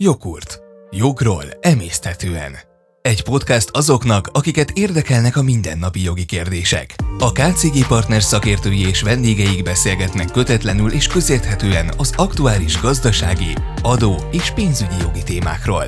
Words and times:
Jogurt. 0.00 0.60
Jogról 0.90 1.44
emészthetően. 1.60 2.52
Egy 3.02 3.22
podcast 3.22 3.70
azoknak, 3.72 4.26
akiket 4.32 4.70
érdekelnek 4.70 5.36
a 5.36 5.42
mindennapi 5.42 6.02
jogi 6.02 6.24
kérdések. 6.24 6.94
A 7.18 7.32
KCG 7.32 7.86
Partners 7.86 8.24
szakértői 8.24 8.86
és 8.88 9.02
vendégeik 9.02 9.62
beszélgetnek 9.62 10.30
kötetlenül 10.30 10.92
és 10.92 11.06
közérthetően 11.06 11.90
az 11.96 12.12
aktuális 12.16 12.80
gazdasági, 12.80 13.54
adó 13.82 14.14
és 14.32 14.50
pénzügyi 14.50 14.96
jogi 15.00 15.22
témákról. 15.22 15.84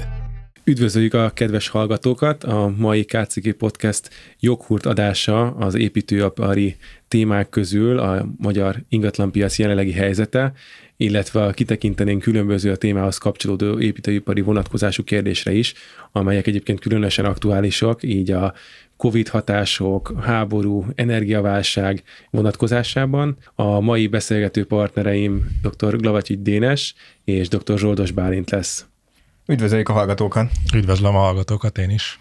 Üdvözöljük 0.65 1.15
a 1.15 1.31
kedves 1.35 1.69
hallgatókat! 1.69 2.45
A 2.45 2.75
mai 2.77 3.05
KCG 3.05 3.53
Podcast 3.53 4.11
joghurt 4.41 4.87
adása 4.87 5.51
az 5.51 5.75
építőipari 5.75 6.77
témák 7.09 7.49
közül 7.49 7.99
a 7.99 8.27
magyar 8.39 8.77
ingatlanpiac 8.89 9.59
jelenlegi 9.59 9.93
helyzete, 9.93 10.53
illetve 11.01 11.53
kitekintenénk 11.53 12.23
különböző 12.23 12.71
a 12.71 12.77
témához 12.77 13.19
kapcsolódó 13.19 13.79
építőipari 13.79 14.41
vonatkozású 14.41 15.05
kérdésre 15.05 15.53
is, 15.53 15.75
amelyek 16.13 16.47
egyébként 16.47 16.81
különösen 16.81 17.25
aktuálisak, 17.25 18.03
így 18.03 18.31
a 18.31 18.55
COVID 18.97 19.29
hatások, 19.29 20.13
háború, 20.21 20.87
energiaválság 20.95 22.03
vonatkozásában. 22.31 23.37
A 23.55 23.81
mai 23.81 24.07
beszélgető 24.07 24.65
partnereim 24.67 25.61
dr. 25.63 25.97
Glavacsi 25.97 26.43
Dénes 26.43 26.95
és 27.25 27.49
dr. 27.49 27.79
Zsoldos 27.79 28.11
Bálint 28.11 28.51
lesz. 28.51 28.90
Üdvözöljük 29.51 29.89
a 29.89 29.93
hallgatókat! 29.93 30.51
Üdvözlöm 30.75 31.17
a 31.17 31.19
hallgatókat 31.19 31.79
én 31.79 31.91
is! 31.91 32.21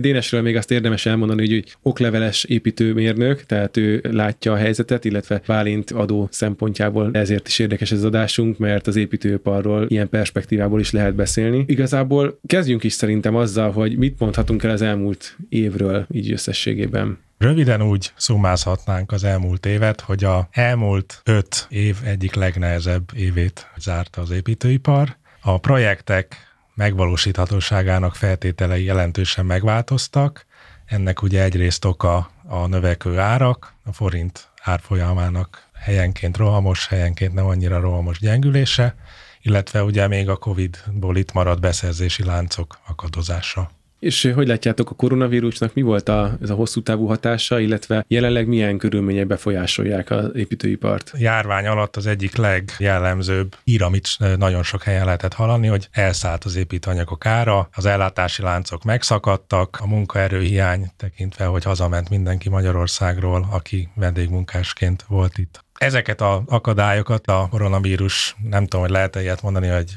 Dénesről 0.00 0.42
még 0.42 0.56
azt 0.56 0.70
érdemes 0.70 1.06
elmondani, 1.06 1.48
hogy 1.48 1.76
okleveles 1.82 2.44
építőmérnök, 2.44 3.44
tehát 3.46 3.76
ő 3.76 4.00
látja 4.10 4.52
a 4.52 4.56
helyzetet, 4.56 5.04
illetve 5.04 5.42
Válint 5.46 5.90
adó 5.90 6.28
szempontjából 6.30 7.10
ezért 7.12 7.48
is 7.48 7.58
érdekes 7.58 7.92
ez 7.92 7.98
az 7.98 8.04
adásunk, 8.04 8.58
mert 8.58 8.86
az 8.86 8.96
építőiparról 8.96 9.86
ilyen 9.88 10.08
perspektívából 10.08 10.80
is 10.80 10.90
lehet 10.90 11.14
beszélni. 11.14 11.64
Igazából 11.66 12.38
kezdjünk 12.46 12.84
is 12.84 12.92
szerintem 12.92 13.36
azzal, 13.36 13.72
hogy 13.72 13.96
mit 13.96 14.18
mondhatunk 14.18 14.62
el 14.62 14.70
az 14.70 14.82
elmúlt 14.82 15.36
évről 15.48 16.06
így 16.10 16.32
összességében. 16.32 17.18
Röviden 17.38 17.82
úgy 17.82 18.12
szumázhatnánk 18.16 19.12
az 19.12 19.24
elmúlt 19.24 19.66
évet, 19.66 20.00
hogy 20.00 20.24
a 20.24 20.48
elmúlt 20.50 21.20
öt 21.24 21.66
év 21.68 21.96
egyik 22.04 22.34
legnehezebb 22.34 23.10
évét 23.16 23.66
zárta 23.78 24.20
az 24.20 24.30
építőipar. 24.30 25.16
A 25.40 25.58
projektek 25.58 26.50
megvalósíthatóságának 26.82 28.14
feltételei 28.14 28.84
jelentősen 28.84 29.46
megváltoztak. 29.46 30.46
Ennek 30.84 31.22
ugye 31.22 31.42
egyrészt 31.42 31.84
oka 31.84 32.30
a 32.48 32.66
növekvő 32.66 33.18
árak, 33.18 33.74
a 33.84 33.92
forint 33.92 34.48
árfolyamának 34.62 35.68
helyenként 35.74 36.36
rohamos, 36.36 36.86
helyenként 36.86 37.32
nem 37.34 37.46
annyira 37.46 37.80
rohamos 37.80 38.18
gyengülése, 38.18 38.94
illetve 39.42 39.82
ugye 39.82 40.08
még 40.08 40.28
a 40.28 40.36
Covid-ból 40.36 41.16
itt 41.16 41.32
maradt 41.32 41.60
beszerzési 41.60 42.24
láncok 42.24 42.78
akadozása. 42.86 43.70
És 44.02 44.32
hogy 44.34 44.46
látjátok, 44.46 44.90
a 44.90 44.94
koronavírusnak 44.94 45.74
mi 45.74 45.82
volt 45.82 46.08
a, 46.08 46.36
ez 46.42 46.50
a 46.50 46.54
hosszú 46.54 46.82
távú 46.82 47.06
hatása, 47.06 47.58
illetve 47.58 48.04
jelenleg 48.08 48.46
milyen 48.46 48.78
körülmények 48.78 49.26
befolyásolják 49.26 50.10
az 50.10 50.30
építőipart? 50.34 51.12
Járvány 51.18 51.66
alatt 51.66 51.96
az 51.96 52.06
egyik 52.06 52.36
legjellemzőbb 52.36 53.56
ír, 53.64 53.82
amit 53.82 54.08
nagyon 54.36 54.62
sok 54.62 54.82
helyen 54.82 55.04
lehetett 55.04 55.32
hallani, 55.32 55.66
hogy 55.66 55.88
elszállt 55.90 56.44
az 56.44 56.56
építőanyagok 56.56 57.26
ára, 57.26 57.68
az 57.72 57.86
ellátási 57.86 58.42
láncok 58.42 58.84
megszakadtak, 58.84 59.78
a 59.80 59.86
munkaerőhiány 59.86 60.90
tekintve, 60.96 61.44
hogy 61.44 61.64
hazament 61.64 62.08
mindenki 62.08 62.48
Magyarországról, 62.48 63.48
aki 63.50 63.88
vendégmunkásként 63.94 65.04
volt 65.08 65.38
itt. 65.38 65.64
Ezeket 65.78 66.20
az 66.20 66.40
akadályokat 66.46 67.26
a 67.26 67.46
koronavírus, 67.50 68.36
nem 68.42 68.62
tudom, 68.62 68.80
hogy 68.80 68.90
lehet-e 68.90 69.20
ilyet 69.20 69.42
mondani, 69.42 69.68
hogy 69.68 69.90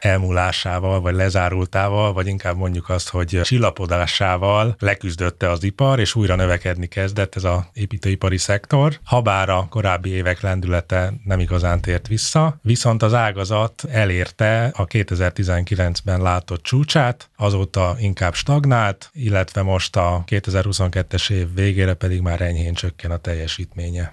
elmúlásával, 0.00 1.00
vagy 1.00 1.14
lezárultával, 1.14 2.12
vagy 2.12 2.26
inkább 2.26 2.56
mondjuk 2.56 2.88
azt, 2.88 3.08
hogy 3.08 3.40
csillapodásával 3.42 4.76
leküzdötte 4.78 5.50
az 5.50 5.62
ipar, 5.62 6.00
és 6.00 6.14
újra 6.14 6.34
növekedni 6.34 6.86
kezdett 6.86 7.34
ez 7.34 7.44
az 7.44 7.58
építőipari 7.72 8.36
szektor. 8.36 8.98
Habár 9.04 9.48
a 9.48 9.66
korábbi 9.70 10.10
évek 10.10 10.40
lendülete 10.40 11.12
nem 11.24 11.40
igazán 11.40 11.80
tért 11.80 12.08
vissza, 12.08 12.58
viszont 12.62 13.02
az 13.02 13.14
ágazat 13.14 13.84
elérte 13.90 14.72
a 14.74 14.86
2019-ben 14.86 16.22
látott 16.22 16.62
csúcsát, 16.62 17.30
azóta 17.36 17.96
inkább 17.98 18.34
stagnált, 18.34 19.10
illetve 19.12 19.62
most 19.62 19.96
a 19.96 20.24
2022-es 20.26 21.30
év 21.30 21.54
végére 21.54 21.94
pedig 21.94 22.20
már 22.20 22.40
enyhén 22.40 22.74
csökken 22.74 23.10
a 23.10 23.16
teljesítménye. 23.16 24.12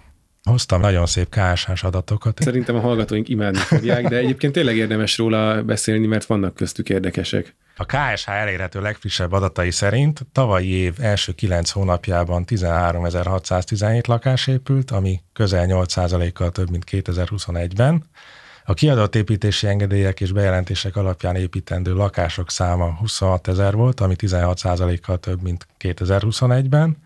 Hoztam 0.50 0.82
nagyon 0.82 1.06
szép 1.06 1.30
KSH 1.30 1.86
adatokat. 1.86 2.42
Szerintem 2.42 2.76
a 2.76 2.80
hallgatóink 2.80 3.30
imádni 3.30 3.60
fogják, 3.60 4.08
de 4.08 4.16
egyébként 4.16 4.54
tényleg 4.54 4.76
érdemes 4.76 5.18
róla 5.18 5.64
beszélni, 5.64 6.06
mert 6.08 6.26
vannak 6.26 6.56
köztük 6.56 6.90
érdekesek. 6.90 7.56
A 7.78 7.86
KSH 7.86 8.30
elérhető 8.30 8.82
legfrissebb 8.82 9.32
adatai 9.32 9.72
szerint 9.72 10.26
tavalyi 10.32 10.70
év 10.70 10.94
első 11.00 11.32
kilenc 11.32 11.70
hónapjában 11.70 12.44
13.617 12.48 14.08
lakás 14.08 14.48
épült, 14.48 14.92
ami 14.92 15.22
közel 15.34 15.66
8%-kal 15.70 16.52
több, 16.52 16.70
mint 16.70 16.84
2021-ben. 16.92 18.04
A 18.66 18.74
kiadott 18.74 19.16
építési 19.16 19.68
engedélyek 19.68 20.22
és 20.22 20.32
bejelentések 20.32 20.96
alapján 20.96 21.36
építendő 21.36 21.94
lakások 21.94 22.52
száma 22.52 22.96
26 23.00 23.48
ezer 23.48 23.74
volt, 23.74 24.00
ami 24.00 24.16
16%-kal 24.18 25.18
több, 25.18 25.42
mint 25.42 25.68
2021-ben 25.80 26.98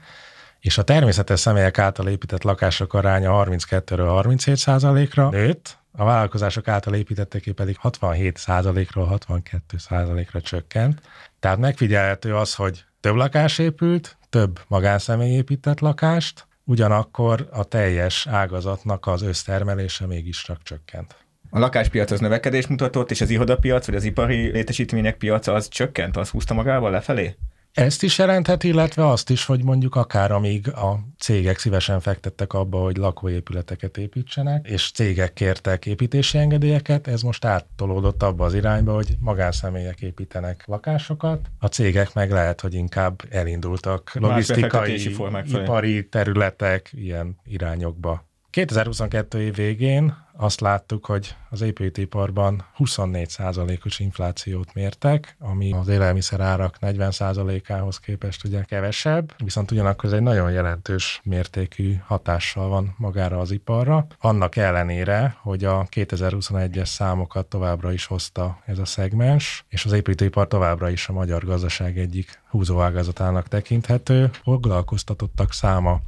és 0.59 0.78
a 0.78 0.84
természetes 0.84 1.40
személyek 1.40 1.78
által 1.78 2.08
épített 2.08 2.44
lakások 2.44 2.94
aránya 2.94 3.46
32-ről 3.46 4.08
37 4.08 4.56
százalékra 4.56 5.30
nőtt, 5.30 5.78
a 5.92 6.03
vállalkozások 6.03 6.68
által 6.68 6.94
építetteké 6.94 7.52
pedig 7.52 7.78
67 7.78 8.38
százalékról 8.38 9.06
62 9.06 9.78
százalékra 9.78 10.42
csökkent. 10.42 11.02
Tehát 11.40 11.58
megfigyelhető 11.58 12.36
az, 12.36 12.56
hogy 12.56 12.84
több 13.00 13.16
lakás 13.16 13.58
épült, 13.58 14.18
több 14.30 14.59
magánszemély 14.68 15.31
épített 15.31 15.80
lakást, 15.80 16.47
ugyanakkor 16.64 17.47
a 17.52 17.64
teljes 17.64 18.28
ágazatnak 18.28 19.08
az 19.08 19.22
össztermelése 19.22 20.06
mégis 20.06 20.44
csak 20.44 20.64
csökkent. 20.64 21.16
A 21.50 21.59
lakáspiac 21.59 22.12
az 22.12 22.20
növekedés 22.20 22.68
mutatott, 22.68 23.12
és 23.12 23.22
az 23.22 23.30
irodapiac, 23.30 23.86
vagy 23.86 23.96
az 23.96 24.03
ipari 24.03 24.52
létesítmények 24.52 25.18
piaca 25.18 25.53
az 25.53 25.68
csökkent, 25.68 26.18
az 26.18 26.30
húzta 26.30 26.53
magával 26.53 26.91
lefelé? 26.91 27.36
Ezt 27.74 28.03
is 28.03 28.18
jelentheti, 28.18 28.68
illetve 28.68 29.07
azt 29.07 29.30
is, 29.30 29.46
hogy 29.46 29.63
mondjuk 29.63 29.96
akár 29.96 30.31
amíg 30.31 30.68
a 30.74 31.00
cégek 31.18 31.57
szívesen 31.59 32.00
fektettek 32.00 32.53
abba, 32.53 32.78
hogy 32.78 32.97
lakóépületeket 32.97 33.97
építsenek, 33.97 34.68
és 34.68 34.91
cégek 34.91 35.34
kértek 35.34 35.85
építési 35.85 36.38
engedélyeket, 36.38 37.08
ez 37.08 37.22
most 37.22 37.46
áttolódott 37.46 38.24
abba 38.24 38.46
az 38.46 38.53
irányba, 38.53 38.94
hogy 38.94 39.16
magánszemélyek 39.19 40.02
építenek 40.02 40.63
lakásokat, 40.68 41.50
a 41.59 41.68
cégek 41.68 42.13
meg 42.13 42.31
lehet, 42.31 42.62
hogy 42.62 42.74
inkább 42.74 43.22
elindultak 43.29 44.12
logisztikai, 44.13 45.16
ipari 45.46 46.08
területek 46.08 46.90
ilyen 46.94 47.38
irányokba. 47.44 48.28
2022 48.52 49.42
év 49.42 49.56
végén 49.56 50.28
azt 50.42 50.60
láttuk, 50.60 51.06
hogy 51.06 51.36
az 51.50 51.62
építőiparban 51.62 52.66
24%-os 52.78 54.00
inflációt 54.00 54.74
mértek, 54.74 55.36
ami 55.40 55.74
az 55.74 55.88
élelmiszer 55.88 56.40
árak 56.40 56.78
40%-ához 56.82 58.00
képest 58.00 58.44
ugye 58.44 58.64
kevesebb, 58.64 59.34
viszont 59.44 59.72
ugyanakkor 59.72 60.06
ez 60.06 60.16
egy 60.16 60.22
nagyon 60.22 60.52
jelentős 60.52 61.22
mértékű 61.24 61.96
hatással 62.06 62.68
van 62.68 62.96
magára 62.98 63.40
az 63.40 63.52
iparra. 63.52 64.08
Annak 64.20 64.56
ellenére, 64.56 65.36
hogy 65.42 65.64
a 65.64 65.86
2021-es 65.96 66.86
számokat 66.86 67.46
továbbra 67.46 67.94
is 67.94 68.06
hozta 68.06 68.62
ez 68.66 68.78
a 68.78 68.86
szegmens, 68.86 69.66
és 69.68 69.86
az 69.86 69.92
építőipar 69.92 70.48
továbbra 70.48 70.90
is 70.90 71.08
a 71.08 71.14
magyar 71.14 71.46
gazdaság 71.46 71.98
egyik 71.98 72.42
húzóágazatának 72.50 73.48
tekinthető. 73.48 74.30
Foglalkoztatottak 74.44 75.54
száma 75.54 76.00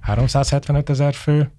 375 0.00 0.90
ezer 0.90 1.14
fő, 1.14 1.50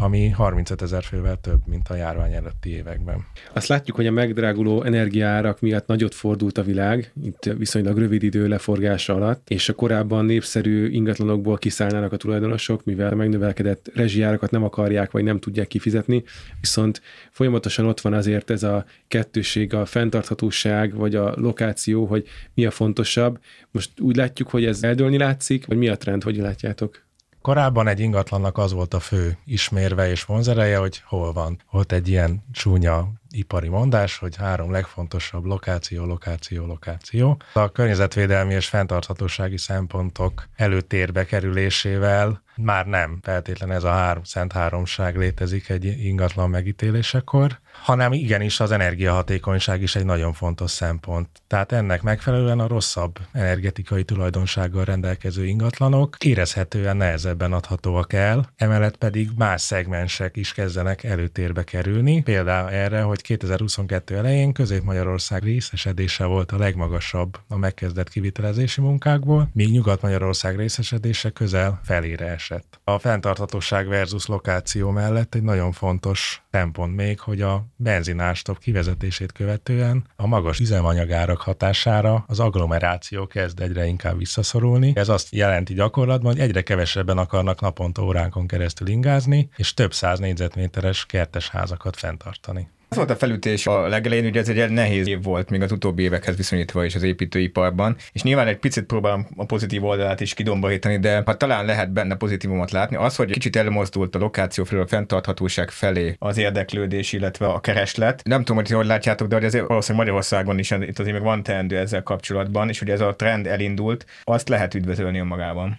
ami 0.00 0.28
35 0.28 0.82
ezer 0.82 1.02
fővel 1.02 1.36
több, 1.40 1.60
mint 1.66 1.88
a 1.88 1.94
járvány 1.94 2.32
előtti 2.32 2.70
években. 2.70 3.26
Azt 3.52 3.66
látjuk, 3.66 3.96
hogy 3.96 4.06
a 4.06 4.10
megdráguló 4.10 4.82
energiárak 4.82 5.60
miatt 5.60 5.86
nagyot 5.86 6.14
fordult 6.14 6.58
a 6.58 6.62
világ, 6.62 7.12
itt 7.22 7.52
viszonylag 7.58 7.98
rövid 7.98 8.22
idő 8.22 8.48
leforgása 8.48 9.14
alatt, 9.14 9.50
és 9.50 9.68
a 9.68 9.74
korábban 9.74 10.24
népszerű 10.24 10.88
ingatlanokból 10.88 11.58
kiszállnának 11.58 12.12
a 12.12 12.16
tulajdonosok, 12.16 12.84
mivel 12.84 13.12
a 13.12 13.14
megnövelkedett 13.14 13.90
rezsijárakat 13.94 14.50
nem 14.50 14.64
akarják, 14.64 15.10
vagy 15.10 15.24
nem 15.24 15.38
tudják 15.38 15.66
kifizetni, 15.66 16.22
viszont 16.60 17.02
folyamatosan 17.30 17.86
ott 17.86 18.00
van 18.00 18.12
azért 18.12 18.50
ez 18.50 18.62
a 18.62 18.84
kettőség, 19.08 19.74
a 19.74 19.84
fenntarthatóság, 19.84 20.94
vagy 20.94 21.14
a 21.14 21.34
lokáció, 21.36 22.04
hogy 22.04 22.26
mi 22.54 22.66
a 22.66 22.70
fontosabb. 22.70 23.38
Most 23.70 24.00
úgy 24.00 24.16
látjuk, 24.16 24.48
hogy 24.48 24.64
ez 24.64 24.82
eldőlni 24.82 25.18
látszik, 25.18 25.66
vagy 25.66 25.76
mi 25.76 25.88
a 25.88 25.96
trend, 25.96 26.22
hogy 26.22 26.36
látjátok? 26.36 27.08
Korábban 27.42 27.86
egy 27.88 28.00
ingatlannak 28.00 28.58
az 28.58 28.72
volt 28.72 28.94
a 28.94 29.00
fő 29.00 29.38
ismérve 29.44 30.10
és 30.10 30.24
vonzereje, 30.24 30.78
hogy 30.78 31.02
hol 31.06 31.32
van. 31.32 31.60
Volt 31.70 31.92
egy 31.92 32.08
ilyen 32.08 32.44
csúnya 32.52 33.08
ipari 33.30 33.68
mondás, 33.68 34.18
hogy 34.18 34.36
három 34.36 34.70
legfontosabb 34.70 35.44
lokáció, 35.44 36.04
lokáció, 36.04 36.66
lokáció. 36.66 37.36
A 37.52 37.72
környezetvédelmi 37.72 38.54
és 38.54 38.68
fenntarthatósági 38.68 39.58
szempontok 39.58 40.48
előtérbe 40.56 41.24
kerülésével 41.24 42.42
már 42.56 42.86
nem 42.86 43.18
feltétlen 43.22 43.72
ez 43.72 43.84
a 43.84 43.90
három, 43.90 44.24
szent 44.24 44.52
háromság 44.52 45.16
létezik 45.16 45.68
egy 45.68 45.84
ingatlan 45.84 46.50
megítélésekor, 46.50 47.58
hanem 47.82 48.12
igenis 48.12 48.60
az 48.60 48.70
energiahatékonyság 48.70 49.82
is 49.82 49.96
egy 49.96 50.04
nagyon 50.04 50.32
fontos 50.32 50.70
szempont. 50.70 51.28
Tehát 51.46 51.72
ennek 51.72 52.02
megfelelően 52.02 52.60
a 52.60 52.66
rosszabb 52.66 53.18
energetikai 53.32 54.04
tulajdonsággal 54.04 54.84
rendelkező 54.84 55.46
ingatlanok 55.46 56.16
érezhetően 56.24 56.96
nehezebben 56.96 57.52
adhatóak 57.52 58.12
el, 58.12 58.50
emellett 58.56 58.96
pedig 58.96 59.30
más 59.36 59.60
szegmensek 59.60 60.36
is 60.36 60.52
kezdenek 60.52 61.04
előtérbe 61.04 61.64
kerülni. 61.64 62.22
Például 62.22 62.70
erre, 62.70 63.02
hogy 63.02 63.19
2022 63.20 64.16
elején 64.16 64.52
Közép-Magyarország 64.52 65.42
részesedése 65.42 66.24
volt 66.24 66.52
a 66.52 66.58
legmagasabb 66.58 67.38
a 67.48 67.56
megkezdett 67.56 68.08
kivitelezési 68.08 68.80
munkákból, 68.80 69.48
míg 69.52 69.70
Nyugat-Magyarország 69.70 70.56
részesedése 70.56 71.30
közel 71.30 71.80
felére 71.84 72.26
esett. 72.26 72.80
A 72.84 72.98
fenntarthatóság 72.98 73.88
versus 73.88 74.26
lokáció 74.26 74.90
mellett 74.90 75.34
egy 75.34 75.42
nagyon 75.42 75.72
fontos 75.72 76.42
szempont 76.50 76.96
még, 76.96 77.20
hogy 77.20 77.40
a 77.40 77.66
benzinárstop 77.76 78.58
kivezetését 78.58 79.32
követően 79.32 80.06
a 80.16 80.26
magas 80.26 80.58
üzemanyagárak 80.58 81.40
hatására 81.40 82.24
az 82.26 82.40
agglomeráció 82.40 83.26
kezd 83.26 83.60
egyre 83.60 83.86
inkább 83.86 84.18
visszaszorulni. 84.18 84.92
Ez 84.94 85.08
azt 85.08 85.34
jelenti 85.34 85.74
gyakorlatban, 85.74 86.32
hogy 86.32 86.40
egyre 86.40 86.62
kevesebben 86.62 87.18
akarnak 87.18 87.60
naponta 87.60 88.02
óránkon 88.02 88.46
keresztül 88.46 88.88
ingázni, 88.88 89.48
és 89.56 89.74
több 89.74 89.92
száz 89.92 90.18
négyzetméteres 90.18 91.06
kertes 91.06 91.48
házakat 91.48 91.96
fenntartani. 91.96 92.68
Az 92.92 92.96
volt 92.96 93.10
a 93.10 93.16
felütés 93.16 93.66
a 93.66 93.88
legelején, 93.88 94.24
ugye 94.24 94.40
ez 94.40 94.48
egy 94.48 94.70
nehéz 94.70 95.08
év 95.08 95.22
volt 95.22 95.50
még 95.50 95.62
az 95.62 95.72
utóbbi 95.72 96.02
évekhez 96.02 96.36
viszonyítva 96.36 96.84
is 96.84 96.94
az 96.94 97.02
építőiparban, 97.02 97.96
és 98.12 98.22
nyilván 98.22 98.46
egy 98.46 98.58
picit 98.58 98.84
próbálom 98.84 99.26
a 99.36 99.44
pozitív 99.44 99.84
oldalát 99.84 100.20
is 100.20 100.34
kidomborítani, 100.34 100.98
de 100.98 101.22
ha 101.24 101.36
talán 101.36 101.64
lehet 101.64 101.92
benne 101.92 102.14
pozitívumot 102.14 102.70
látni, 102.70 102.96
az, 102.96 103.16
hogy 103.16 103.30
kicsit 103.30 103.56
elmozdult 103.56 104.14
a 104.14 104.18
lokáció 104.18 104.64
felől 104.64 104.84
a 104.84 104.86
fenntarthatóság 104.86 105.70
felé 105.70 106.14
az 106.18 106.38
érdeklődés, 106.38 107.12
illetve 107.12 107.46
a 107.46 107.60
kereslet. 107.60 108.22
Nem 108.24 108.38
tudom, 108.38 108.56
hogy 108.56 108.70
hogy 108.70 108.86
látjátok, 108.86 109.28
de 109.28 109.36
azért 109.36 109.66
valószínűleg 109.66 110.06
Magyarországon 110.06 110.58
is 110.58 110.70
itt 110.70 110.98
azért 110.98 111.16
még 111.16 111.24
van 111.24 111.42
teendő 111.42 111.78
ezzel 111.78 112.02
kapcsolatban, 112.02 112.68
és 112.68 112.78
hogy 112.78 112.90
ez 112.90 113.00
a 113.00 113.16
trend 113.16 113.46
elindult, 113.46 114.06
azt 114.24 114.48
lehet 114.48 114.74
üdvözölni 114.74 115.18
önmagában. 115.18 115.78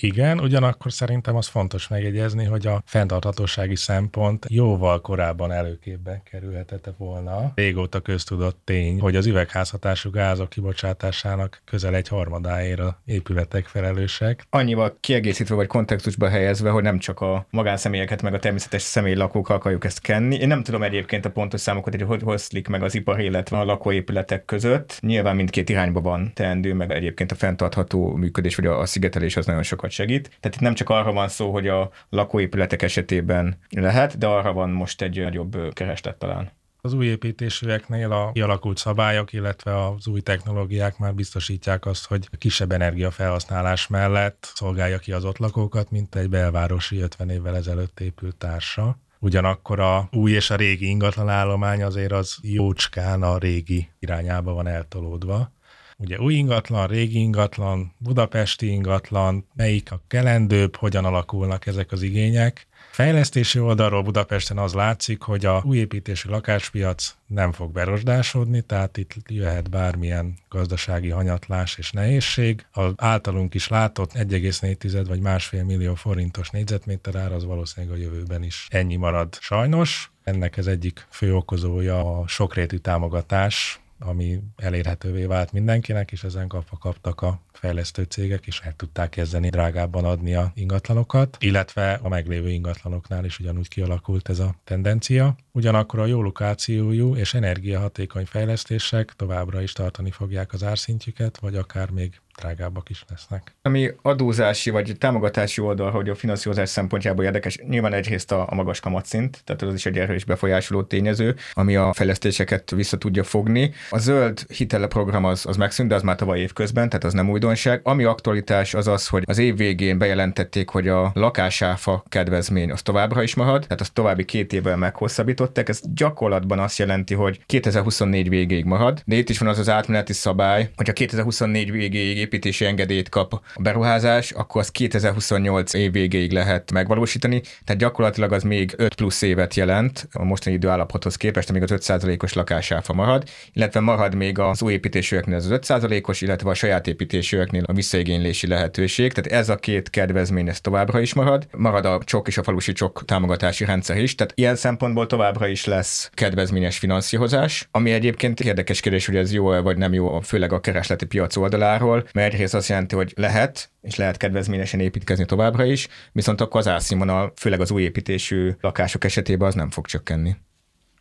Igen, 0.00 0.40
ugyanakkor 0.40 0.92
szerintem 0.92 1.36
az 1.36 1.46
fontos 1.46 1.88
megjegyezni, 1.88 2.44
hogy 2.44 2.66
a 2.66 2.82
fenntarthatósági 2.86 3.76
szempont 3.76 4.46
jóval 4.48 5.00
korábban 5.00 5.52
előképbe 5.52 6.22
kerülhetett 6.30 6.94
volna. 6.96 7.52
Régóta 7.54 8.00
köztudott 8.00 8.60
tény, 8.64 9.00
hogy 9.00 9.16
az 9.16 9.26
üvegházhatású 9.26 10.10
gázok 10.10 10.48
kibocsátásának 10.48 11.62
közel 11.64 11.94
egy 11.94 12.08
harmadáért 12.08 12.78
a 12.78 13.00
épületek 13.04 13.66
felelősek. 13.66 14.46
Annyival 14.50 14.96
kiegészítve 15.00 15.54
vagy 15.54 15.66
kontextusba 15.66 16.28
helyezve, 16.28 16.70
hogy 16.70 16.82
nem 16.82 16.98
csak 16.98 17.20
a 17.20 17.46
magánszemélyeket, 17.50 18.22
meg 18.22 18.34
a 18.34 18.38
természetes 18.38 18.82
személy 18.82 19.14
lakók 19.14 19.48
akarjuk 19.48 19.84
ezt 19.84 20.00
kenni. 20.00 20.36
Én 20.36 20.48
nem 20.48 20.62
tudom 20.62 20.82
egyébként 20.82 21.24
a 21.24 21.30
pontos 21.30 21.60
számokat, 21.60 21.94
hogy 21.94 22.02
hogy 22.02 22.22
hozlik 22.22 22.68
meg 22.68 22.82
az 22.82 22.94
ipar, 22.94 23.20
illetve 23.20 23.58
a 23.58 23.64
lakóépületek 23.64 24.44
között. 24.44 24.98
Nyilván 25.00 25.36
mindkét 25.36 25.68
irányba 25.68 26.00
van 26.00 26.30
teendő, 26.34 26.74
meg 26.74 26.90
egyébként 26.90 27.32
a 27.32 27.34
fenntartható 27.34 28.16
működés, 28.16 28.56
vagy 28.56 28.66
a 28.66 28.86
szigetelés 28.86 29.36
az 29.36 29.46
nagyon 29.46 29.62
sokat 29.62 29.86
sokat 29.88 30.08
segít. 30.08 30.38
Tehát 30.40 30.56
itt 30.56 30.62
nem 30.62 30.74
csak 30.74 30.90
arra 30.90 31.12
van 31.12 31.28
szó, 31.28 31.52
hogy 31.52 31.68
a 31.68 31.90
lakóépületek 32.08 32.82
esetében 32.82 33.58
lehet, 33.70 34.18
de 34.18 34.26
arra 34.26 34.52
van 34.52 34.70
most 34.70 35.02
egy 35.02 35.20
nagyobb 35.20 35.72
kereslet 35.72 36.18
talán. 36.18 36.50
Az 36.80 36.92
új 36.92 37.06
építésűeknél 37.06 38.12
a 38.12 38.32
kialakult 38.32 38.78
szabályok, 38.78 39.32
illetve 39.32 39.86
az 39.86 40.06
új 40.06 40.20
technológiák 40.20 40.98
már 40.98 41.14
biztosítják 41.14 41.86
azt, 41.86 42.06
hogy 42.06 42.28
kisebb 42.38 42.72
energiafelhasználás 42.72 43.86
mellett 43.86 44.52
szolgálja 44.54 44.98
ki 44.98 45.12
az 45.12 45.24
ott 45.24 45.38
lakókat, 45.38 45.90
mint 45.90 46.14
egy 46.14 46.28
belvárosi 46.28 47.00
50 47.00 47.30
évvel 47.30 47.56
ezelőtt 47.56 48.00
épült 48.00 48.36
társa. 48.36 48.98
Ugyanakkor 49.20 49.80
a 49.80 50.08
új 50.12 50.32
és 50.32 50.50
a 50.50 50.56
régi 50.56 50.86
ingatlan 50.86 51.28
állomány 51.28 51.82
azért 51.82 52.12
az 52.12 52.38
jócskán 52.42 53.22
a 53.22 53.38
régi 53.38 53.88
irányába 53.98 54.52
van 54.52 54.66
eltolódva. 54.66 55.52
Ugye 56.00 56.18
új 56.18 56.34
ingatlan, 56.34 56.86
régi 56.86 57.18
ingatlan, 57.18 57.94
budapesti 57.98 58.66
ingatlan, 58.66 59.46
melyik 59.54 59.92
a 59.92 60.00
kelendőbb, 60.08 60.76
hogyan 60.76 61.04
alakulnak 61.04 61.66
ezek 61.66 61.92
az 61.92 62.02
igények. 62.02 62.66
Fejlesztési 62.90 63.58
oldalról 63.60 64.02
Budapesten 64.02 64.58
az 64.58 64.72
látszik, 64.72 65.22
hogy 65.22 65.46
a 65.46 65.62
újépítésű 65.64 66.28
lakáspiac 66.28 67.14
nem 67.26 67.52
fog 67.52 67.72
berosdásodni, 67.72 68.60
tehát 68.60 68.96
itt 68.96 69.14
jöhet 69.26 69.70
bármilyen 69.70 70.38
gazdasági 70.48 71.08
hanyatlás 71.08 71.78
és 71.78 71.92
nehézség. 71.92 72.66
Az 72.72 72.92
általunk 72.96 73.54
is 73.54 73.68
látott 73.68 74.12
1,4 74.12 75.04
vagy 75.08 75.20
másfél 75.20 75.64
millió 75.64 75.94
forintos 75.94 76.50
négyzetméter 76.50 77.14
ár 77.14 77.32
az 77.32 77.44
valószínűleg 77.44 77.96
a 77.96 78.00
jövőben 78.00 78.42
is 78.42 78.66
ennyi 78.70 78.96
marad 78.96 79.36
sajnos. 79.40 80.10
Ennek 80.24 80.56
az 80.56 80.66
egyik 80.66 81.06
fő 81.10 81.34
okozója 81.34 82.18
a 82.18 82.26
sokrétű 82.26 82.76
támogatás, 82.76 83.80
ami 83.98 84.40
elérhetővé 84.56 85.24
vált 85.24 85.52
mindenkinek, 85.52 86.12
és 86.12 86.24
ezen 86.24 86.48
kapva 86.48 86.76
kaptak 86.76 87.20
a 87.20 87.40
fejlesztő 87.52 88.02
cégek, 88.02 88.46
és 88.46 88.60
el 88.60 88.72
tudták 88.76 89.08
kezdeni 89.08 89.48
drágábban 89.48 90.04
adni 90.04 90.34
a 90.34 90.52
ingatlanokat, 90.54 91.36
illetve 91.40 91.92
a 92.02 92.08
meglévő 92.08 92.50
ingatlanoknál 92.50 93.24
is 93.24 93.38
ugyanúgy 93.38 93.68
kialakult 93.68 94.28
ez 94.28 94.38
a 94.38 94.54
tendencia. 94.64 95.36
Ugyanakkor 95.52 95.98
a 95.98 96.06
jó 96.06 96.22
lokációjú 96.22 97.16
és 97.16 97.34
energiahatékony 97.34 98.26
fejlesztések 98.26 99.12
továbbra 99.16 99.62
is 99.62 99.72
tartani 99.72 100.10
fogják 100.10 100.52
az 100.52 100.62
árszintjüket, 100.62 101.38
vagy 101.38 101.56
akár 101.56 101.90
még 101.90 102.20
drágábbak 102.38 102.90
is 102.90 103.04
lesznek. 103.08 103.54
Ami 103.62 103.90
adózási 104.02 104.70
vagy 104.70 104.94
támogatási 104.98 105.60
oldal, 105.60 105.90
hogy 105.90 106.08
a 106.08 106.14
finanszírozás 106.14 106.68
szempontjából 106.68 107.24
érdekes, 107.24 107.58
nyilván 107.68 107.92
egyrészt 107.92 108.32
a, 108.32 108.46
a 108.50 108.54
magas 108.54 108.80
kamatszint, 108.80 109.42
tehát 109.44 109.62
az 109.62 109.74
is 109.74 109.86
egy 109.86 109.98
erős 109.98 110.24
befolyásoló 110.24 110.82
tényező, 110.82 111.36
ami 111.52 111.76
a 111.76 111.92
fejlesztéseket 111.92 112.70
vissza 112.70 112.98
tudja 112.98 113.24
fogni. 113.24 113.72
A 113.90 113.98
zöld 113.98 114.44
hiteleprogram 114.48 115.24
az, 115.24 115.46
az 115.46 115.56
megszűnt, 115.56 115.88
de 115.88 115.94
az 115.94 116.02
már 116.02 116.16
tavaly 116.16 116.40
év 116.40 116.52
közben, 116.52 116.88
tehát 116.88 117.04
az 117.04 117.12
nem 117.12 117.30
újdonság. 117.30 117.80
Ami 117.82 118.04
aktualitás 118.04 118.74
az 118.74 118.86
az, 118.86 119.06
hogy 119.06 119.22
az 119.26 119.38
év 119.38 119.56
végén 119.56 119.98
bejelentették, 119.98 120.68
hogy 120.68 120.88
a 120.88 121.10
lakásáfa 121.14 122.04
kedvezmény 122.08 122.70
az 122.70 122.82
továbbra 122.82 123.22
is 123.22 123.34
marad, 123.34 123.62
tehát 123.62 123.80
az 123.80 123.90
további 123.90 124.24
két 124.24 124.52
évvel 124.52 124.76
meghosszabbították. 124.76 125.68
Ez 125.68 125.80
gyakorlatban 125.94 126.58
azt 126.58 126.78
jelenti, 126.78 127.14
hogy 127.14 127.40
2024 127.46 128.28
végéig 128.28 128.64
marad, 128.64 129.02
de 129.04 129.16
itt 129.16 129.28
is 129.28 129.38
van 129.38 129.48
az 129.48 129.58
az 129.58 129.68
átmeneti 129.68 130.12
szabály, 130.12 130.70
hogy 130.76 130.88
a 130.88 130.92
2024 130.92 131.70
végéig 131.70 132.27
építési 132.28 132.64
engedélyt 132.64 133.08
kap 133.08 133.32
a 133.32 133.40
beruházás, 133.60 134.30
akkor 134.30 134.60
az 134.60 134.70
2028 134.70 135.74
év 135.74 135.92
végéig 135.92 136.32
lehet 136.32 136.72
megvalósítani, 136.72 137.40
tehát 137.64 137.80
gyakorlatilag 137.80 138.32
az 138.32 138.42
még 138.42 138.74
5 138.76 138.94
plusz 138.94 139.22
évet 139.22 139.54
jelent 139.54 140.08
a 140.12 140.24
mostani 140.24 140.56
időállapothoz 140.56 141.16
képest, 141.16 141.50
amíg 141.50 141.62
az 141.62 141.70
5%-os 141.74 142.32
lakásáfa 142.32 142.92
marad, 142.92 143.28
illetve 143.52 143.80
marad 143.80 144.14
még 144.14 144.38
az 144.38 144.62
új 144.62 144.72
építésűeknél 144.72 145.36
az 145.36 145.48
5%-os, 145.50 146.20
illetve 146.20 146.50
a 146.50 146.54
saját 146.54 146.86
építésűeknél 146.86 147.62
a 147.66 147.72
visszaigénylési 147.72 148.46
lehetőség. 148.46 149.12
Tehát 149.12 149.40
ez 149.40 149.48
a 149.48 149.56
két 149.56 149.90
kedvezmény 149.90 150.48
ez 150.48 150.60
továbbra 150.60 151.00
is 151.00 151.14
marad. 151.14 151.46
Marad 151.56 151.84
a 151.84 152.00
csok 152.04 152.28
és 152.28 152.38
a 152.38 152.42
falusi 152.42 152.72
csok 152.72 153.04
támogatási 153.04 153.64
rendszer 153.64 153.96
is, 153.96 154.14
tehát 154.14 154.32
ilyen 154.36 154.56
szempontból 154.56 155.06
továbbra 155.06 155.46
is 155.46 155.64
lesz 155.64 156.10
kedvezményes 156.14 156.78
finanszírozás, 156.78 157.68
ami 157.70 157.92
egyébként 157.92 158.40
érdekes 158.40 158.80
kérdés, 158.80 159.06
hogy 159.06 159.16
ez 159.16 159.32
jó 159.32 159.46
vagy 159.62 159.76
nem 159.76 159.92
jó, 159.92 160.20
főleg 160.20 160.52
a 160.52 160.60
keresleti 160.60 161.06
piac 161.06 161.36
oldaláról, 161.36 162.08
mert 162.18 162.32
egyrészt 162.32 162.54
azt 162.54 162.68
jelenti, 162.68 162.94
hogy 162.94 163.12
lehet, 163.16 163.70
és 163.80 163.96
lehet 163.96 164.16
kedvezményesen 164.16 164.80
építkezni 164.80 165.24
továbbra 165.24 165.64
is, 165.64 165.88
viszont 166.12 166.40
akkor 166.40 166.60
az 166.60 166.68
árszínvonal, 166.68 167.32
főleg 167.36 167.60
az 167.60 167.70
új 167.70 167.82
építésű 167.82 168.56
lakások 168.60 169.04
esetében 169.04 169.48
az 169.48 169.54
nem 169.54 169.70
fog 169.70 169.86
csökkenni. 169.86 170.36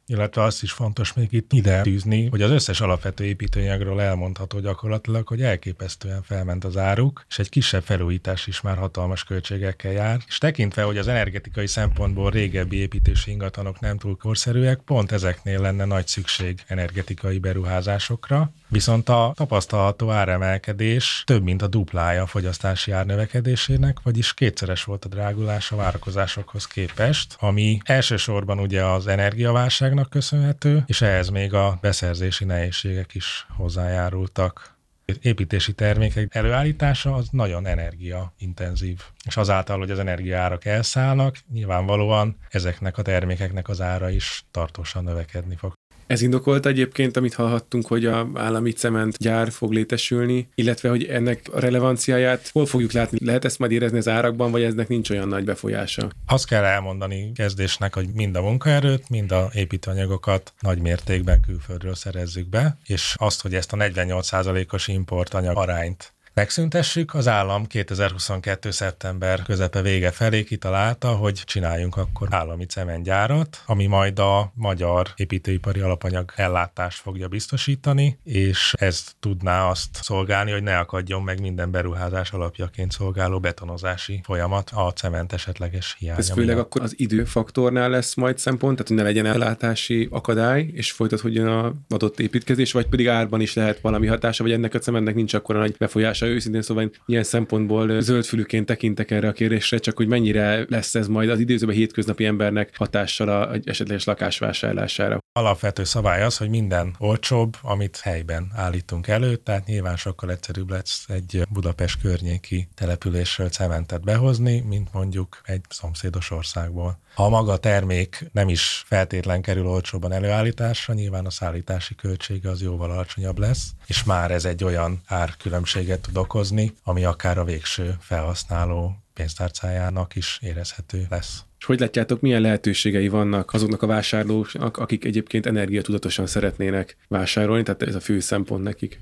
Illetve 0.10 0.44
azt 0.44 0.64
is 0.64 0.72
fontos 0.72 1.14
még 1.14 1.28
itt 1.32 1.54
ide 1.54 1.82
tűzni, 1.82 2.28
hogy 2.28 2.42
az 2.42 2.52
összes 2.52 2.82
alapvető 2.82 3.24
építőanyagról 3.24 4.02
elmondható 4.02 4.60
gyakorlatilag, 4.60 5.28
hogy 5.28 5.42
elképesztően 5.42 6.22
felment 6.24 6.64
az 6.64 6.78
áruk, 6.78 7.26
és 7.30 7.40
egy 7.40 7.50
kisebb 7.50 7.84
felújítás 7.84 8.48
is 8.48 8.62
már 8.62 8.78
hatalmas 8.78 9.24
költségekkel 9.24 9.92
jár. 9.92 10.20
És 10.28 10.38
tekintve, 10.38 10.84
hogy 10.84 10.98
az 10.98 11.08
energetikai 11.08 11.68
szempontból 11.68 12.32
régebbi 12.32 12.78
építési 12.78 13.32
ingatlanok 13.32 13.80
nem 13.80 13.98
túl 13.98 14.18
korszerűek, 14.18 14.80
pont 14.80 15.12
ezeknél 15.12 15.62
lenne 15.62 15.86
nagy 15.86 16.08
szükség 16.08 16.64
energetikai 16.68 17.40
beruházásokra, 17.40 18.52
Viszont 18.70 19.10
a 19.10 19.32
tapasztalható 19.36 20.10
áremelkedés 20.10 21.24
több, 21.26 21.44
mint 21.44 21.62
a 21.62 21.68
duplája 21.68 22.22
a 22.22 22.26
fogyasztási 22.26 22.92
ár 22.92 23.06
növekedésének, 23.06 23.98
vagyis 24.04 24.34
kétszeres 24.34 24.84
volt 24.84 25.06
a 25.06 25.08
drágulás 25.08 25.72
a 25.72 25.76
várakozásokhoz 25.76 26.68
képest, 26.68 27.36
ami 27.40 27.78
elsősorban 27.84 28.60
ugye 28.60 28.84
az 28.84 29.08
energiaválságnak 29.08 30.10
köszönhető, 30.10 30.84
és 30.86 31.02
ehhez 31.02 31.30
még 31.30 31.54
a 31.54 31.78
beszerzési 31.82 32.46
nehézségek 32.46 33.14
is 33.16 33.46
hozzájárultak. 33.50 34.76
építési 35.22 35.74
termékek 35.74 36.36
előállítása 36.36 37.14
az 37.14 37.28
nagyon 37.32 37.66
energiaintenzív. 37.66 39.02
És 39.26 39.38
azáltal, 39.38 39.78
hogy 39.78 39.92
az 39.92 40.00
energiaárak 40.00 40.66
elszállnak, 40.66 41.36
nyilvánvalóan 41.52 42.38
ezeknek 42.50 42.98
a 42.98 43.02
termékeknek 43.02 43.70
az 43.70 43.82
ára 43.82 44.10
is 44.10 44.46
tartósan 44.52 45.04
növekedni 45.04 45.56
fog. 45.56 45.74
Ez 46.08 46.22
indokolt 46.22 46.66
egyébként, 46.66 47.18
amit 47.18 47.34
hallhattunk, 47.34 47.88
hogy 47.88 48.06
a 48.06 48.28
állami 48.34 48.72
cementgyár 48.72 49.52
fog 49.52 49.72
létesülni, 49.72 50.50
illetve 50.56 50.90
hogy 50.90 51.04
ennek 51.04 51.42
a 51.52 51.60
relevanciáját 51.60 52.50
hol 52.54 52.66
fogjuk 52.66 52.92
látni? 52.92 53.18
Lehet 53.26 53.46
ezt 53.46 53.60
majd 53.60 53.72
érezni 53.72 53.98
az 53.98 54.08
árakban, 54.08 54.52
vagy 54.52 54.64
eznek 54.64 54.88
nincs 54.88 55.10
olyan 55.10 55.28
nagy 55.28 55.44
befolyása? 55.44 56.10
Azt 56.26 56.48
kell 56.48 56.64
elmondani 56.64 57.32
kezdésnek, 57.36 57.96
hogy 57.96 58.08
mind 58.14 58.36
a 58.36 58.42
munkaerőt, 58.42 59.10
mind 59.10 59.32
a 59.32 59.50
építőanyagokat 59.54 60.54
nagy 60.60 60.80
mértékben 60.80 61.42
külföldről 61.42 61.96
szerezzük 61.96 62.50
be, 62.50 62.78
és 62.86 63.16
azt, 63.18 63.42
hogy 63.42 63.54
ezt 63.54 63.74
a 63.74 63.78
48%-os 63.78 64.88
importanyag 64.88 65.58
arányt 65.58 66.16
megszüntessük. 66.38 67.14
Az 67.14 67.28
állam 67.28 67.66
2022. 67.66 68.72
szeptember 68.72 69.42
közepe 69.42 69.82
vége 69.82 70.12
felé 70.12 70.44
kitalálta, 70.44 71.08
hogy 71.08 71.34
csináljunk 71.34 71.98
akkor 71.98 72.28
állami 72.32 72.66
cementgyárat, 72.66 73.62
ami 73.66 73.86
majd 73.86 74.20
a 74.20 74.52
magyar 74.56 75.08
építőipari 75.16 75.80
alapanyag 75.80 76.32
ellátást 76.36 77.02
fogja 77.02 77.28
biztosítani, 77.28 78.20
és 78.24 78.74
ez 78.80 79.04
tudná 79.20 79.70
azt 79.70 79.90
szolgálni, 79.92 80.52
hogy 80.52 80.64
ne 80.64 80.78
akadjon 80.78 81.24
meg 81.24 81.42
minden 81.42 81.72
beruházás 81.72 82.32
alapjaként 82.32 82.92
szolgáló 82.92 83.40
betonozási 83.40 84.22
folyamat 84.24 84.72
a 84.74 84.92
cement 84.94 85.34
esetleges 85.34 85.96
hiánya. 86.00 86.20
Ez 86.20 86.32
főleg 86.32 86.58
akkor 86.58 86.82
az 86.82 86.94
időfaktornál 87.00 87.90
lesz 87.90 88.16
majd 88.16 88.38
szempont, 88.38 88.74
tehát 88.74 88.88
hogy 88.88 88.98
ne 88.98 89.04
legyen 89.04 89.26
ellátási 89.26 90.08
akadály, 90.12 90.70
és 90.74 90.92
folytatódjon 90.92 91.48
a 91.48 91.74
adott 91.90 92.20
építkezés, 92.20 92.72
vagy 92.72 92.88
pedig 92.88 93.08
árban 93.08 93.42
is 93.42 93.54
lehet 93.54 93.80
valami 93.80 94.08
hatása, 94.08 94.44
vagy 94.44 94.52
ennek 94.52 94.74
a 94.74 94.80
cementnek 94.80 95.16
nincs 95.16 95.34
akkor 95.34 95.56
nagy 95.56 95.76
befolyása 95.78 96.26
őszintén 96.28 96.62
szóval 96.62 96.92
ilyen 97.06 97.24
szempontból 97.24 98.02
zöldfülűként 98.02 98.66
tekintek 98.66 99.12
erre 99.12 99.28
a 99.28 99.32
kérdésre, 99.32 99.78
csak 99.78 99.98
hogy 99.98 100.08
mennyire 100.08 100.66
lesz 100.68 100.96
ez 100.96 101.08
majd 101.08 101.30
az 101.30 101.40
időzőben 101.40 101.76
hétköznapi 101.76 102.26
embernek 102.26 102.78
hatással 102.78 103.30
a 103.30 103.56
esetleges 103.64 104.04
lakásvásárlására. 104.04 105.20
Alapvető 105.32 105.84
szabály 105.84 106.24
az, 106.24 106.38
hogy 106.38 106.50
minden 106.50 106.96
olcsóbb, 107.00 107.56
amit 107.62 107.98
helyben 107.98 108.52
állítunk 108.56 109.08
elő, 109.08 109.36
tehát 109.36 109.66
nyilván 109.66 109.96
sokkal 109.96 110.32
egyszerűbb 110.32 110.70
lesz 110.70 111.06
egy 111.08 111.42
Budapest 111.50 112.02
környéki 112.02 112.68
településről 112.76 113.50
cementet 113.50 114.04
behozni, 114.04 114.60
mint 114.60 114.94
mondjuk 114.94 115.42
egy 115.44 115.62
szomszédos 115.70 116.32
országból. 116.32 117.00
Ha 117.18 117.30
maga 117.30 117.52
a 117.52 117.58
termék 117.58 118.30
nem 118.32 118.50
is 118.50 118.84
feltétlen 118.86 119.42
kerül 119.42 119.68
olcsóban 119.68 120.12
előállításra, 120.12 120.94
nyilván 120.94 121.26
a 121.26 121.30
szállítási 121.30 121.96
költsége 121.96 122.50
az 122.50 122.62
jóval 122.62 122.92
alacsonyabb 122.92 123.38
lesz, 123.38 123.70
és 123.86 124.04
már 124.04 124.32
ez 124.32 124.46
egy 124.46 124.64
olyan 124.64 125.02
árkülönbséget 125.06 126.02
tud 126.02 126.18
okozni, 126.18 126.74
ami 126.84 127.04
akár 127.04 127.38
a 127.38 127.44
végső 127.44 127.98
felhasználó 128.00 128.96
pénztárcájának 129.14 130.16
is 130.16 130.40
érezhető 130.42 131.06
lesz. 131.10 131.44
És 131.60 131.66
hogy 131.66 131.80
látjátok, 131.80 132.22
milyen 132.22 132.42
lehetőségei 132.42 133.08
vannak 133.08 133.54
azoknak 133.54 133.82
a 133.82 133.88
vásárlóknak, 133.88 134.78
akik 134.78 135.06
egyébként 135.06 135.46
energiatudatosan 135.46 136.28
szeretnének 136.28 136.98
vásárolni, 137.08 137.64
tehát 137.64 137.82
ez 137.82 137.96
a 137.96 138.00
fő 138.00 138.20
szempont 138.20 138.64
nekik? 138.64 139.00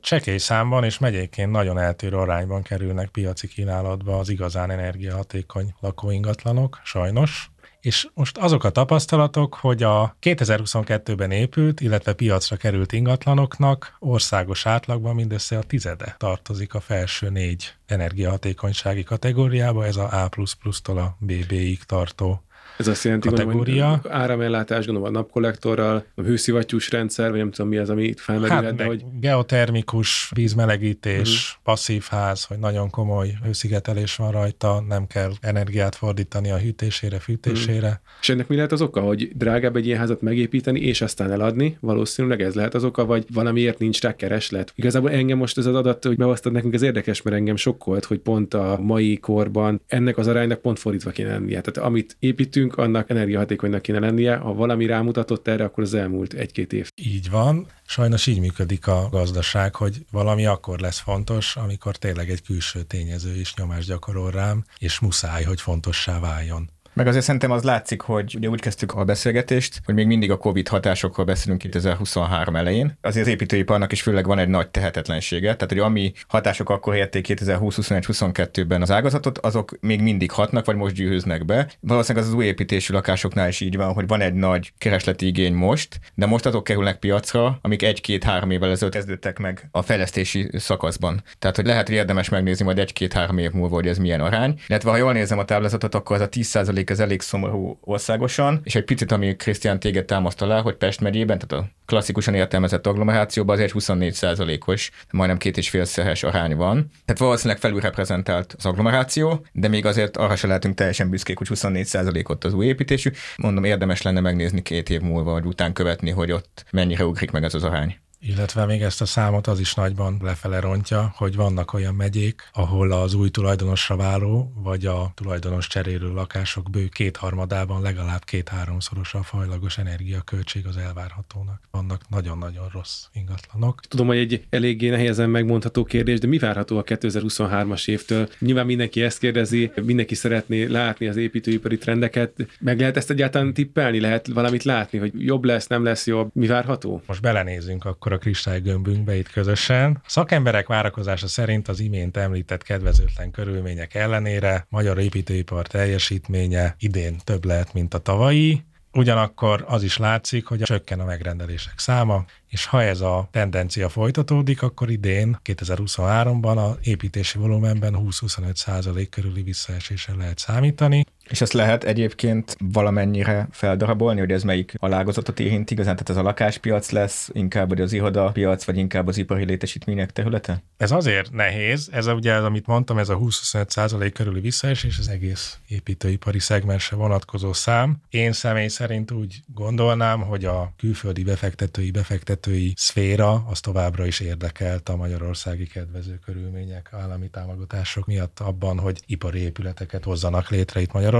csekély 0.00 0.38
számban 0.38 0.84
és 0.84 0.98
megyéként 0.98 1.50
nagyon 1.50 1.78
eltérő 1.78 2.16
arányban 2.16 2.62
kerülnek 2.62 3.08
piaci 3.08 3.48
kínálatba 3.48 4.18
az 4.18 4.28
igazán 4.28 4.70
energiahatékony 4.70 5.74
lakóingatlanok, 5.80 6.80
sajnos. 6.84 7.49
És 7.80 8.08
most 8.14 8.38
azok 8.38 8.64
a 8.64 8.70
tapasztalatok, 8.70 9.54
hogy 9.54 9.82
a 9.82 10.16
2022-ben 10.22 11.30
épült, 11.30 11.80
illetve 11.80 12.12
piacra 12.12 12.56
került 12.56 12.92
ingatlanoknak 12.92 13.96
országos 13.98 14.66
átlagban 14.66 15.14
mindössze 15.14 15.58
a 15.58 15.62
tizede 15.62 16.14
tartozik 16.18 16.74
a 16.74 16.80
felső 16.80 17.28
négy 17.28 17.74
energiahatékonysági 17.86 19.02
kategóriába, 19.02 19.86
ez 19.86 19.96
a 19.96 20.22
A++-tól 20.22 20.98
a 20.98 21.16
BB-ig 21.18 21.82
tartó 21.82 22.42
ez 22.76 22.88
azt 22.88 23.04
jelenti, 23.04 23.28
kategória. 23.28 23.98
hogy 24.02 24.10
áramellátás, 24.10 24.86
gondolom 24.86 25.14
a 25.14 25.18
napkollektorral, 25.18 26.04
a 26.14 26.22
hőszivattyús 26.22 26.90
rendszer, 26.90 27.30
vagy 27.30 27.38
nem 27.38 27.50
tudom 27.50 27.70
mi 27.70 27.76
az, 27.76 27.90
ami 27.90 28.04
itt 28.04 28.18
felmerülhet. 28.18 28.64
Hát 28.64 28.74
de 28.74 28.84
hogy... 28.84 29.04
geotermikus 29.20 30.30
vízmelegítés, 30.34 31.28
uh-huh. 31.28 31.62
passzív 31.62 32.04
ház, 32.10 32.44
hogy 32.44 32.58
nagyon 32.58 32.90
komoly 32.90 33.32
hőszigetelés 33.44 34.16
van 34.16 34.30
rajta, 34.30 34.84
nem 34.88 35.06
kell 35.06 35.32
energiát 35.40 35.94
fordítani 35.94 36.50
a 36.50 36.58
hűtésére, 36.58 37.18
fűtésére. 37.18 37.86
Uh-huh. 37.86 38.00
És 38.20 38.28
ennek 38.28 38.48
mi 38.48 38.54
lehet 38.54 38.72
az 38.72 38.82
oka, 38.82 39.00
hogy 39.00 39.30
drágább 39.34 39.76
egy 39.76 39.86
ilyen 39.86 39.98
házat 39.98 40.20
megépíteni, 40.20 40.80
és 40.80 41.00
aztán 41.00 41.30
eladni? 41.30 41.76
Valószínűleg 41.80 42.42
ez 42.42 42.54
lehet 42.54 42.74
az 42.74 42.84
oka, 42.84 43.04
vagy 43.04 43.24
valamiért 43.32 43.78
nincs 43.78 44.00
rá 44.00 44.14
kereslet. 44.16 44.72
Igazából 44.74 45.10
engem 45.10 45.38
most 45.38 45.58
ez 45.58 45.66
az 45.66 45.74
adat, 45.74 46.04
hogy 46.04 46.16
beosztad 46.16 46.52
nekünk, 46.52 46.74
az 46.74 46.82
érdekes, 46.82 47.22
mert 47.22 47.36
engem 47.36 47.56
sokkolt, 47.56 48.04
hogy 48.04 48.18
pont 48.18 48.54
a 48.54 48.78
mai 48.82 49.16
korban 49.16 49.80
ennek 49.86 50.18
az 50.18 50.26
aránynak 50.26 50.60
pont 50.60 50.78
fordítva 50.78 51.10
kéne 51.10 51.28
lennie. 51.28 51.60
Tehát 51.60 51.88
amit 51.88 52.16
építünk, 52.18 52.59
nekünk, 52.60 52.76
annak 52.76 53.10
energiahatékonynak 53.10 53.82
kéne 53.82 53.98
lennie. 53.98 54.36
Ha 54.36 54.54
valami 54.54 54.86
rámutatott 54.86 55.48
erre, 55.48 55.64
akkor 55.64 55.82
az 55.82 55.94
elmúlt 55.94 56.32
egy-két 56.32 56.72
év. 56.72 56.88
Így 56.94 57.30
van. 57.30 57.66
Sajnos 57.86 58.26
így 58.26 58.40
működik 58.40 58.86
a 58.86 59.08
gazdaság, 59.10 59.74
hogy 59.74 60.04
valami 60.10 60.46
akkor 60.46 60.78
lesz 60.78 60.98
fontos, 60.98 61.56
amikor 61.56 61.96
tényleg 61.96 62.30
egy 62.30 62.42
külső 62.42 62.82
tényező 62.82 63.34
is 63.34 63.54
nyomást 63.54 63.88
gyakorol 63.88 64.30
rám, 64.30 64.64
és 64.78 64.98
muszáj, 64.98 65.42
hogy 65.42 65.60
fontossá 65.60 66.20
váljon. 66.20 66.70
Meg 66.92 67.06
azért 67.06 67.24
szerintem 67.24 67.50
az 67.50 67.62
látszik, 67.62 68.00
hogy 68.00 68.34
ugye 68.36 68.48
úgy 68.48 68.60
kezdtük 68.60 68.94
a 68.94 69.04
beszélgetést, 69.04 69.80
hogy 69.84 69.94
még 69.94 70.06
mindig 70.06 70.30
a 70.30 70.36
COVID 70.36 70.68
hatásokról 70.68 71.26
beszélünk 71.26 71.60
2023 71.60 72.56
elején. 72.56 72.98
Azért 73.00 73.26
az 73.26 73.32
építőiparnak 73.32 73.92
is 73.92 74.02
főleg 74.02 74.26
van 74.26 74.38
egy 74.38 74.48
nagy 74.48 74.68
tehetetlensége, 74.68 75.54
tehát 75.54 75.68
hogy 75.68 75.78
ami 75.78 76.12
hatások 76.28 76.70
akkor 76.70 76.94
érték 76.94 77.26
2020-21-22-ben 77.28 78.82
az 78.82 78.90
ágazatot, 78.90 79.38
azok 79.38 79.76
még 79.80 80.00
mindig 80.00 80.30
hatnak, 80.30 80.64
vagy 80.64 80.76
most 80.76 80.94
gyűhöznek 80.94 81.44
be. 81.44 81.68
Valószínűleg 81.80 82.26
az, 82.26 82.32
az 82.32 82.38
új 82.38 82.44
építésű 82.44 82.94
lakásoknál 82.94 83.48
is 83.48 83.60
így 83.60 83.76
van, 83.76 83.92
hogy 83.92 84.06
van 84.06 84.20
egy 84.20 84.34
nagy 84.34 84.72
keresleti 84.78 85.26
igény 85.26 85.54
most, 85.54 86.00
de 86.14 86.26
most 86.26 86.46
azok 86.46 86.64
kerülnek 86.64 86.98
piacra, 86.98 87.58
amik 87.62 87.82
egy-két-három 87.82 88.50
évvel 88.50 88.70
ezelőtt 88.70 88.94
kezdődtek 88.94 89.38
meg 89.38 89.68
a 89.70 89.82
fejlesztési 89.82 90.50
szakaszban. 90.52 91.22
Tehát, 91.38 91.56
hogy 91.56 91.66
lehet, 91.66 91.86
hogy 91.86 91.96
érdemes 91.96 92.28
megnézni 92.28 92.64
majd 92.64 92.78
egy-két-három 92.78 93.38
év 93.38 93.50
múlva, 93.50 93.74
hogy 93.74 93.86
ez 93.86 93.98
milyen 93.98 94.20
arány. 94.20 94.60
Illetve 94.68 94.90
ha 94.90 94.96
jól 94.96 95.12
nézem 95.12 95.38
a 95.38 95.44
táblázatot, 95.44 95.94
akkor 95.94 96.16
az 96.16 96.22
a 96.22 96.28
10% 96.28 96.79
ez 96.84 97.00
elég 97.00 97.20
szomorú 97.20 97.78
országosan, 97.80 98.60
és 98.64 98.74
egy 98.74 98.84
picit, 98.84 99.12
ami 99.12 99.36
Krisztián 99.36 99.80
téged 99.80 100.04
támaszt 100.04 100.42
alá, 100.42 100.60
hogy 100.60 100.74
Pest 100.74 101.00
megyében, 101.00 101.38
tehát 101.38 101.64
a 101.64 101.70
klasszikusan 101.86 102.34
értelmezett 102.34 102.86
agglomerációban 102.86 103.54
azért 103.54 103.72
24%-os, 103.78 104.90
majdnem 105.10 105.38
két 105.38 105.56
és 105.56 105.70
félszeres 105.70 106.22
arány 106.22 106.56
van. 106.56 106.90
Tehát 107.04 107.20
valószínűleg 107.20 107.60
felülreprezentált 107.60 108.54
az 108.58 108.66
agglomeráció, 108.66 109.46
de 109.52 109.68
még 109.68 109.86
azért 109.86 110.16
arra 110.16 110.36
se 110.36 110.46
lehetünk 110.46 110.74
teljesen 110.74 111.10
büszkék, 111.10 111.38
hogy 111.38 111.48
24%-ot 111.50 112.44
az 112.44 112.52
új 112.52 112.66
építésű. 112.66 113.10
Mondom, 113.36 113.64
érdemes 113.64 114.02
lenne 114.02 114.20
megnézni 114.20 114.62
két 114.62 114.90
év 114.90 115.00
múlva, 115.00 115.30
vagy 115.30 115.44
után 115.44 115.72
követni, 115.72 116.10
hogy 116.10 116.32
ott 116.32 116.64
mennyire 116.70 117.06
ugrik 117.06 117.30
meg 117.30 117.44
ez 117.44 117.54
az 117.54 117.64
arány. 117.64 117.96
Illetve 118.22 118.66
még 118.66 118.82
ezt 118.82 119.00
a 119.00 119.06
számot 119.06 119.46
az 119.46 119.60
is 119.60 119.74
nagyban 119.74 120.18
lefele 120.22 120.60
rontja, 120.60 121.12
hogy 121.16 121.36
vannak 121.36 121.72
olyan 121.72 121.94
megyék, 121.94 122.48
ahol 122.52 122.92
az 122.92 123.14
új 123.14 123.28
tulajdonosra 123.28 123.96
váló, 123.96 124.52
vagy 124.54 124.86
a 124.86 125.12
tulajdonos 125.14 125.66
cserélő 125.66 126.12
lakások 126.12 126.70
bő 126.70 126.86
kétharmadában 126.86 127.82
legalább 127.82 128.24
két-háromszoros 128.24 129.14
a 129.14 129.22
fajlagos 129.22 129.78
energiaköltség 129.78 130.66
az 130.66 130.76
elvárhatónak. 130.76 131.60
Vannak 131.70 132.08
nagyon-nagyon 132.08 132.68
rossz 132.72 133.04
ingatlanok. 133.12 133.80
Tudom, 133.80 134.06
hogy 134.06 134.18
egy 134.18 134.46
eléggé 134.50 134.88
nehézen 134.88 135.30
megmondható 135.30 135.84
kérdés, 135.84 136.18
de 136.18 136.26
mi 136.26 136.38
várható 136.38 136.78
a 136.78 136.84
2023-as 136.84 137.88
évtől? 137.88 138.28
Nyilván 138.38 138.66
mindenki 138.66 139.02
ezt 139.02 139.18
kérdezi, 139.18 139.72
mindenki 139.82 140.14
szeretné 140.14 140.64
látni 140.64 141.06
az 141.06 141.16
építőipari 141.16 141.78
trendeket. 141.78 142.32
Meg 142.58 142.80
lehet 142.80 142.96
ezt 142.96 143.10
egyáltalán 143.10 143.54
tippelni? 143.54 144.00
Lehet 144.00 144.26
valamit 144.26 144.62
látni, 144.62 144.98
hogy 144.98 145.12
jobb 145.24 145.44
lesz, 145.44 145.66
nem 145.66 145.84
lesz 145.84 146.06
jobb? 146.06 146.30
Mi 146.32 146.46
várható? 146.46 147.02
Most 147.06 147.20
belenézünk 147.20 147.84
akkor 147.84 148.09
akkor 148.10 148.22
a 148.22 148.30
kristálygömbünkbe 148.30 149.16
itt 149.16 149.30
közösen. 149.30 150.02
Szakemberek 150.06 150.66
várakozása 150.66 151.28
szerint 151.28 151.68
az 151.68 151.80
imént 151.80 152.16
említett 152.16 152.62
kedvezőtlen 152.62 153.30
körülmények 153.30 153.94
ellenére 153.94 154.66
magyar 154.68 154.98
építőipar 154.98 155.66
teljesítménye 155.66 156.74
idén 156.78 157.16
több 157.24 157.44
lehet, 157.44 157.72
mint 157.72 157.94
a 157.94 157.98
tavalyi, 157.98 158.64
Ugyanakkor 158.92 159.64
az 159.68 159.82
is 159.82 159.96
látszik, 159.96 160.46
hogy 160.46 160.60
csökken 160.62 161.00
a 161.00 161.04
megrendelések 161.04 161.78
száma, 161.78 162.24
és 162.48 162.66
ha 162.66 162.82
ez 162.82 163.00
a 163.00 163.28
tendencia 163.30 163.88
folytatódik, 163.88 164.62
akkor 164.62 164.90
idén, 164.90 165.40
2023-ban 165.44 166.56
a 166.56 166.78
építési 166.82 167.38
volumenben 167.38 167.94
20-25 167.96 168.54
százalék 168.54 169.08
körüli 169.08 169.42
visszaesésre 169.42 170.14
lehet 170.14 170.38
számítani. 170.38 171.04
És 171.30 171.40
ezt 171.40 171.52
lehet 171.52 171.84
egyébként 171.84 172.56
valamennyire 172.58 173.48
feldarabolni, 173.50 174.20
hogy 174.20 174.32
ez 174.32 174.42
melyik 174.42 174.74
alágazatot 174.78 175.40
érint 175.40 175.70
igazán? 175.70 175.92
Tehát 175.92 176.10
ez 176.10 176.16
a 176.16 176.22
lakáspiac 176.22 176.90
lesz, 176.90 177.28
inkább 177.32 177.68
vagy 177.68 177.80
az 177.80 177.92
irodapiac, 177.92 178.64
vagy 178.64 178.76
inkább 178.76 179.06
az 179.06 179.18
ipari 179.18 179.44
létesítmények 179.44 180.10
területe? 180.10 180.62
Ez 180.76 180.90
azért 180.90 181.32
nehéz, 181.32 181.88
ez 181.92 182.06
a, 182.06 182.14
ugye, 182.14 182.34
amit 182.34 182.66
mondtam, 182.66 182.98
ez 182.98 183.08
a 183.08 183.18
20-25 183.18 183.68
százalék 183.68 184.12
körüli 184.12 184.40
visszaesés, 184.40 184.98
az 184.98 185.08
egész 185.08 185.58
építőipari 185.68 186.38
szegmensre 186.38 186.96
vonatkozó 186.96 187.52
szám. 187.52 187.96
Én 188.08 188.32
személy 188.32 188.68
szerint 188.68 189.10
úgy 189.10 189.40
gondolnám, 189.54 190.20
hogy 190.20 190.44
a 190.44 190.72
külföldi 190.76 191.22
befektetői, 191.22 191.90
befektetői 191.90 192.72
szféra 192.76 193.44
az 193.48 193.60
továbbra 193.60 194.06
is 194.06 194.20
érdekelt 194.20 194.88
a 194.88 194.96
magyarországi 194.96 195.66
kedvező 195.66 196.18
körülmények, 196.24 196.88
állami 196.92 197.28
támogatások 197.28 198.06
miatt 198.06 198.40
abban, 198.40 198.78
hogy 198.78 199.00
ipari 199.06 199.40
épületeket 199.40 200.04
hozzanak 200.04 200.50
létre 200.50 200.80
itt 200.80 200.92
Magyarországon. 200.92 201.18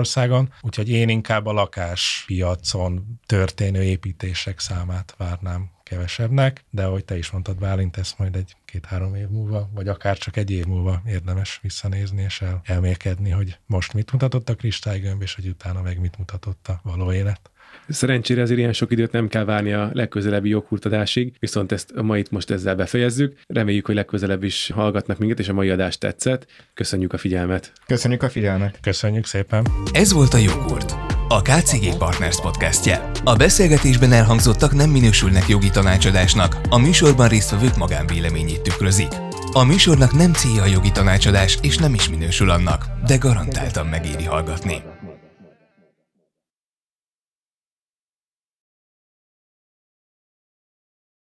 Úgyhogy 0.61 0.89
én 0.89 1.09
inkább 1.09 1.47
a 1.47 1.53
lakáspiacon 1.53 3.21
történő 3.27 3.83
építések 3.83 4.59
számát 4.59 5.15
várnám 5.17 5.71
kevesebbnek, 5.83 6.65
de 6.71 6.85
ahogy 6.85 7.05
te 7.05 7.17
is 7.17 7.31
mondtad, 7.31 7.59
Bálint, 7.59 7.97
ezt 7.97 8.19
majd 8.19 8.37
egy 8.37 8.57
két-három 8.65 9.15
év 9.15 9.29
múlva, 9.29 9.69
vagy 9.75 9.89
akár 9.89 10.19
csak 10.19 10.37
egy 10.37 10.51
év 10.51 10.65
múlva 10.65 11.03
érdemes 11.07 11.59
visszanézni 11.63 12.23
és 12.23 12.41
el, 12.41 12.61
elmélkedni, 12.65 13.31
hogy 13.31 13.59
most 13.67 13.93
mit 13.93 14.13
mutatott 14.13 14.49
a 14.49 14.55
kristálygömb, 14.55 15.23
és 15.23 15.35
hogy 15.35 15.49
utána 15.49 15.83
meg 15.83 16.01
mit 16.01 16.19
mutatott 16.19 16.69
a 16.69 16.81
való 16.83 17.13
élet. 17.13 17.50
Szerencsére 17.91 18.43
azért 18.43 18.59
ilyen 18.59 18.73
sok 18.73 18.93
időt 18.93 19.13
nem 19.13 19.29
kell 19.29 19.45
várni 19.45 19.73
a 19.73 19.91
legközelebbi 19.93 20.49
joghurtadásig, 20.49 21.33
viszont 21.39 21.73
ezt 21.73 21.91
a 21.91 22.03
mait 22.03 22.31
most 22.31 22.51
ezzel 22.51 22.75
befejezzük. 22.75 23.37
Reméljük, 23.47 23.87
hogy 23.87 23.95
legközelebb 23.95 24.43
is 24.43 24.71
hallgatnak 24.75 25.19
minket, 25.19 25.39
és 25.39 25.49
a 25.49 25.53
mai 25.53 25.71
adás 25.71 25.99
tetszett. 25.99 26.47
Köszönjük 26.75 27.13
a 27.13 27.19
figyelmet! 27.19 27.73
Köszönjük 27.87 28.23
a 28.23 28.29
figyelmet! 28.29 28.79
Köszönjük 28.83 29.27
szépen! 29.27 29.67
Ez 29.93 30.13
volt 30.13 30.35
a 30.35 30.39
Joghurt, 30.39 30.95
a 31.29 31.43
KCG 31.43 31.97
Partners 31.99 32.41
podcastje. 32.41 33.11
A 33.25 33.37
beszélgetésben 33.37 34.13
elhangzottak 34.13 34.73
nem 34.75 34.91
minősülnek 34.91 35.49
jogi 35.49 35.71
tanácsadásnak, 35.71 36.61
a 36.69 36.79
műsorban 36.79 37.29
résztvevők 37.29 37.77
magánvéleményét 37.77 38.63
tükrözik. 38.63 39.13
A 39.53 39.65
műsornak 39.65 40.13
nem 40.13 40.33
célja 40.33 40.63
a 40.63 40.67
jogi 40.67 40.91
tanácsadás, 40.91 41.59
és 41.63 41.77
nem 41.77 41.95
is 41.95 42.09
minősül 42.09 42.51
annak, 42.51 42.87
de 43.07 43.17
garantáltan 43.17 43.87
megéri 43.87 44.25
hallgatni. 44.25 44.83